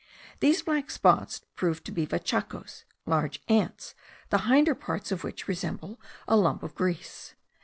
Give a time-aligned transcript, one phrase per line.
[0.39, 3.93] These black spots proved to be vachacos, large ants,
[4.31, 7.35] the hinder parts of which resemble a lump of grease.